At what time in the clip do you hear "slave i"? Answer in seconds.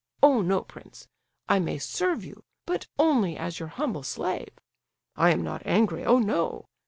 4.01-5.29